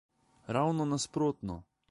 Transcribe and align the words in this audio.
Ravno 0.57 0.87
nasprotno. 0.95 1.61